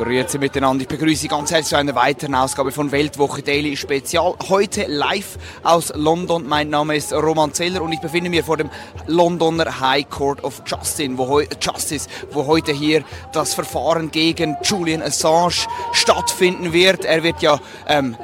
[0.00, 0.80] Grüezi miteinander.
[0.80, 4.34] Ich begrüße Sie ganz herzlich zu einer weiteren Ausgabe von Weltwoche Daily Spezial.
[4.48, 6.48] Heute live aus London.
[6.48, 8.70] Mein Name ist Roman Zeller und ich befinde mich vor dem
[9.06, 15.66] Londoner High Court of Justice, wo, Justice, wo heute hier das Verfahren gegen Julian Assange
[15.92, 17.04] stattfinden wird.
[17.04, 18.16] Er wird ja ähm,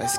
[0.00, 0.18] es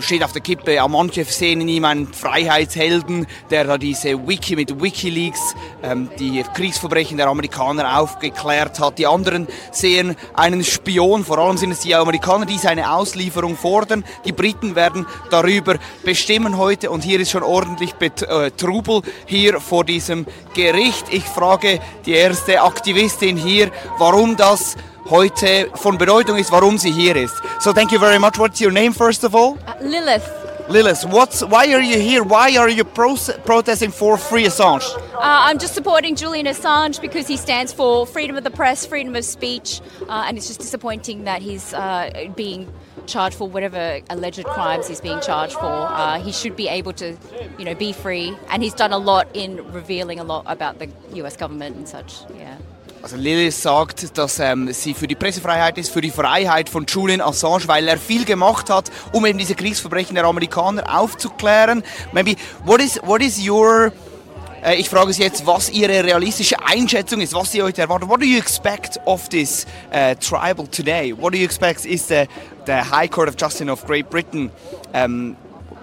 [0.00, 0.82] steht auf der Kippe.
[0.82, 6.42] Auch manche sehen in ihm einen Freiheitshelden, der da diese Wiki mit WikiLeaks ähm, die
[6.54, 8.98] Kriegsverbrechen der Amerikaner aufgeklärt hat.
[8.98, 11.24] Die anderen sehen einen Spion.
[11.24, 14.04] Vor allem sind es die Amerikaner, die seine Auslieferung fordern.
[14.24, 16.90] Die Briten werden darüber bestimmen heute.
[16.90, 21.06] Und hier ist schon ordentlich Bet äh, Trubel hier vor diesem Gericht.
[21.10, 24.76] Ich frage die erste Aktivistin hier, warum das
[25.10, 27.34] heute von Bedeutung ist, warum sie hier ist.
[27.60, 28.38] So thank you very much.
[28.38, 29.58] What's your name first of all?
[29.66, 30.40] Uh, Lilith.
[30.70, 32.22] Lilith, what's, why are you here?
[32.22, 34.84] Why are you pro protesting for free Assange?
[35.14, 39.16] Uh, I'm just supporting Julian Assange because he stands for freedom of the press, freedom
[39.16, 42.72] of speech, uh, and it's just disappointing that he's uh, being
[43.06, 45.66] charged for whatever alleged crimes he's being charged for.
[45.66, 47.16] Uh, he should be able to,
[47.58, 50.88] you know, be free, and he's done a lot in revealing a lot about the
[51.14, 51.36] U.S.
[51.36, 52.20] government and such.
[52.38, 52.56] Yeah.
[53.02, 57.22] Also Lilith sagt, dass ähm, sie für die Pressefreiheit ist, für die Freiheit von Julian
[57.22, 61.82] Assange, weil er viel gemacht hat, um eben diese Kriegsverbrechen der Amerikaner aufzuklären.
[62.12, 63.92] Maybe what is what is your
[64.62, 68.06] äh, ich frage Sie jetzt, was Ihre realistische Einschätzung ist, was Sie heute erwarten.
[68.06, 71.14] What do you expect of this uh, tribal today?
[71.16, 72.26] What do you expect is the,
[72.66, 74.50] the High Court of Justice of Great Britain
[74.92, 75.36] um,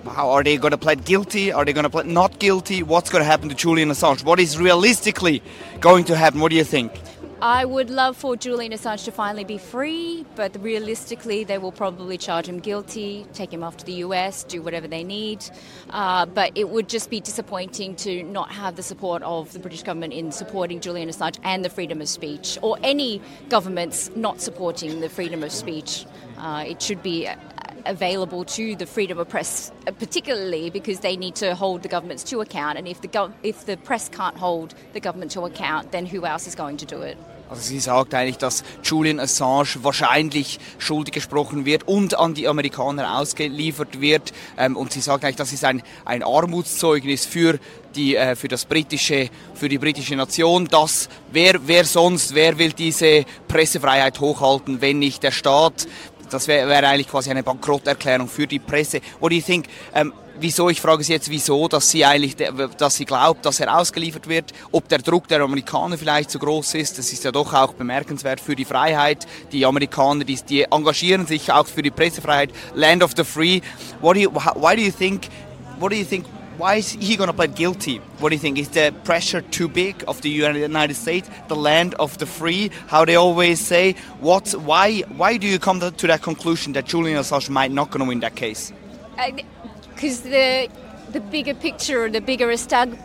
[0.08, 1.52] how are they going to plead guilty?
[1.52, 2.84] Are they going to plead not guilty?
[2.84, 4.24] What's going to happen to Julian Assange?
[4.24, 5.42] What is realistically
[5.80, 6.40] going to happen?
[6.40, 6.92] What do you think?
[7.40, 12.18] I would love for Julian Assange to finally be free, but realistically, they will probably
[12.18, 15.46] charge him guilty, take him off to the US, do whatever they need.
[15.92, 19.84] Uh, but it would just be disappointing to not have the support of the British
[19.84, 25.02] government in supporting Julian Assange and the freedom of speech, or any governments not supporting
[25.02, 26.08] the freedom of speech.
[26.40, 27.30] Uh, it should be
[27.88, 32.42] available to the freedom of press, particularly because they need to hold the governments to
[32.42, 32.78] account.
[32.78, 36.48] And if the, if the press can't hold the government to account, then who else
[36.48, 37.18] is going to do it?
[37.50, 43.18] Also sie sagt eigentlich, dass Julian Assange wahrscheinlich schuldig gesprochen wird und an die Amerikaner
[43.18, 44.34] ausgeliefert wird.
[44.58, 47.58] Ähm, und sie sagt eigentlich, das ist ein, ein Armutszeugnis für
[47.96, 50.68] die, äh, für das britische, für die britische Nation.
[50.68, 55.88] Das, wer, wer sonst, wer will diese Pressefreiheit hochhalten, wenn nicht der Staat?
[56.30, 59.02] Das wäre wär eigentlich quasi eine Bankrotterklärung für die Presse.
[59.20, 59.66] What do you think?
[59.94, 62.36] Ähm, wieso, ich frage Sie jetzt, wieso, dass sie eigentlich,
[62.78, 66.76] dass sie glaubt, dass er ausgeliefert wird, ob der Druck der Amerikaner vielleicht zu groß
[66.76, 69.26] ist, das ist ja doch auch bemerkenswert für die Freiheit.
[69.52, 73.62] Die Amerikaner, die, die engagieren sich auch für die Pressefreiheit, Land of the Free.
[74.02, 75.28] What do you, why do you think,
[75.80, 76.26] what do you think
[76.58, 77.98] why is he going to plead guilty?
[78.20, 78.58] What do you think?
[78.58, 82.72] Is the pressure too big of the United States, the land of the free?
[82.88, 83.94] How they always say.
[84.20, 84.52] What?
[84.52, 85.02] Why?
[85.02, 88.22] Why do you come to that conclusion that Julian Assange might not going to win
[88.22, 88.74] that case?
[89.90, 90.70] Because the
[91.12, 92.98] the bigger picture, the bigger estab-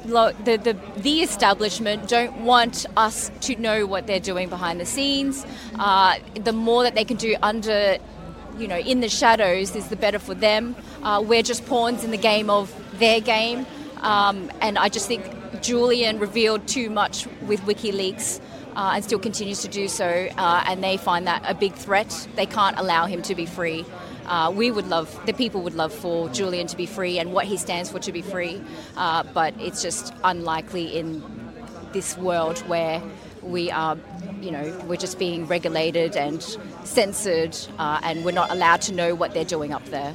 [0.44, 5.46] the, the the establishment don't want us to know what they're doing behind the scenes.
[5.78, 7.98] Uh, the more that they can do under
[8.58, 10.76] you know, in the shadows is the better for them.
[11.02, 13.66] Uh, we're just pawns in the game of their game.
[14.00, 15.24] Um, and I just think
[15.62, 18.40] Julian revealed too much with WikiLeaks
[18.74, 20.28] uh, and still continues to do so.
[20.36, 22.28] Uh, and they find that a big threat.
[22.34, 23.84] They can't allow him to be free.
[24.26, 27.44] Uh, we would love, the people would love for Julian to be free and what
[27.44, 28.62] he stands for to be free.
[28.96, 31.22] Uh, but it's just unlikely in
[31.92, 33.02] this world where
[33.42, 33.98] we are,
[34.40, 36.42] you know, we're just being regulated and
[36.84, 40.14] censored uh, and we're not allowed to know what they're doing up there.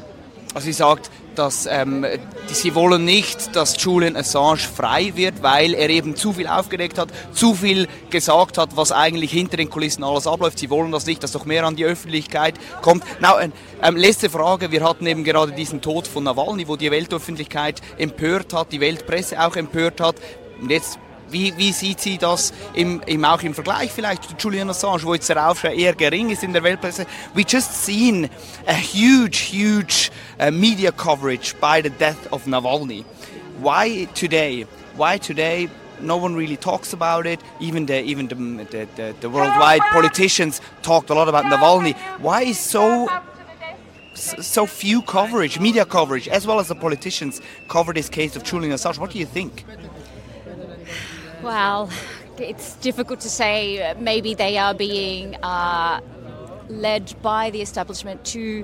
[0.57, 2.03] Also sie sagt, dass ähm,
[2.47, 7.09] sie wollen nicht, dass Julian Assange frei wird, weil er eben zu viel aufgedeckt hat,
[7.31, 10.57] zu viel gesagt hat, was eigentlich hinter den Kulissen alles abläuft.
[10.57, 13.03] Sie wollen das nicht, dass noch mehr an die Öffentlichkeit kommt.
[13.21, 13.51] Now, äh,
[13.83, 14.71] ähm, letzte Frage.
[14.71, 19.39] Wir hatten eben gerade diesen Tod von Nawalny, wo die Weltöffentlichkeit empört hat, die Weltpresse
[19.39, 20.15] auch empört hat.
[20.59, 20.97] Und jetzt
[21.29, 25.13] Wie, wie sieht sie das im, im, auch im Vergleich vielleicht zu Julian Assange, wo
[25.13, 27.05] jetzt der Aufschrei eher gering ist in der Weltpresse?
[27.33, 28.29] We just seen
[28.65, 33.03] a huge, huge uh, media coverage by the death of Navalny.
[33.59, 34.65] Why today?
[34.95, 35.69] Why today?
[35.99, 37.39] No one really talks about it.
[37.59, 41.95] Even the even the, the, the, the worldwide politicians talked a lot about Navalny.
[42.19, 43.09] Why is so
[44.13, 48.73] so few coverage, media coverage, as well as the politicians cover this case of Julian
[48.73, 48.97] Assange?
[48.97, 49.65] What do you think?
[51.41, 51.89] Well,
[52.37, 53.93] it's difficult to say.
[53.99, 56.01] Maybe they are being uh,
[56.69, 58.63] led by the establishment to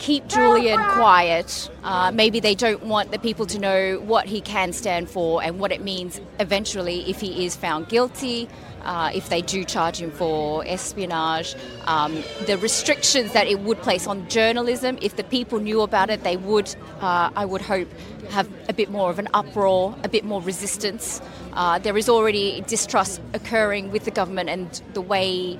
[0.00, 1.70] keep Julian quiet.
[1.84, 5.60] Uh, maybe they don't want the people to know what he can stand for and
[5.60, 8.48] what it means eventually if he is found guilty.
[8.82, 11.54] Uh, if they do charge him for espionage,
[11.84, 16.24] um, the restrictions that it would place on journalism, if the people knew about it,
[16.24, 17.88] they would, uh, I would hope,
[18.30, 21.20] have a bit more of an uproar, a bit more resistance.
[21.52, 25.58] Uh, there is already distrust occurring with the government and the way.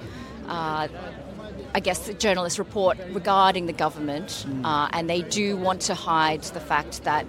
[1.75, 6.43] I guess the journalists report regarding the government, uh, and they do want to hide
[6.43, 7.27] the fact that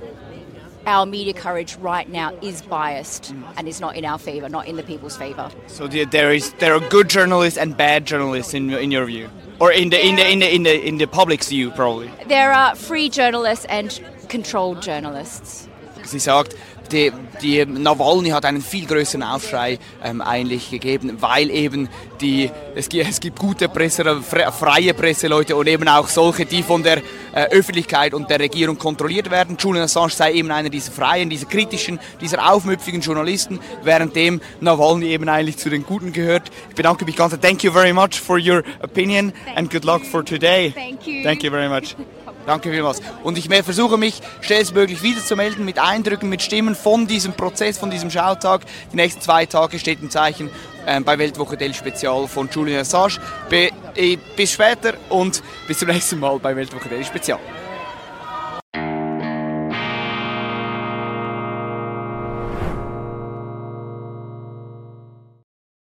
[0.87, 4.77] our media coverage right now is biased and is not in our favour, not in
[4.77, 5.51] the people's favour.
[5.67, 9.29] So there is there are good journalists and bad journalists in in your view,
[9.59, 12.09] or in the in the in the in the in the public's view probably.
[12.27, 15.67] There are free journalists and controlled journalists.
[16.03, 16.55] Sie sagt,
[16.91, 17.11] die,
[17.41, 21.89] die Nawalny hat einen viel größeren Aufschrei ähm, eigentlich gegeben, weil eben
[22.19, 26.83] die, es, gibt, es gibt gute Presse, freie Presseleute und eben auch solche, die von
[26.83, 26.97] der
[27.33, 29.57] äh, Öffentlichkeit und der Regierung kontrolliert werden.
[29.59, 35.27] Julian Assange sei eben einer dieser freien, dieser kritischen, dieser aufmüpfigen Journalisten, währenddem Nawalny eben
[35.29, 36.51] eigentlich zu den Guten gehört.
[36.69, 37.31] Ich bedanke mich ganz.
[37.39, 40.71] Thank you very much for your opinion Thank and good luck for today.
[40.71, 41.23] Thank you.
[41.23, 41.95] Thank you very much.
[42.45, 43.01] Danke vielmals.
[43.23, 48.09] Und ich versuche mich schnellstmöglich wiederzumelden mit Eindrücken, mit Stimmen von diesem Prozess, von diesem
[48.09, 48.61] Schautag.
[48.91, 50.49] Die nächsten zwei Tage steht im Zeichen
[50.85, 53.19] äh, bei Weltwoche Del Spezial von Julian Assange.
[53.49, 57.39] Bis später und bis zum nächsten Mal bei Weltwoche Del Spezial.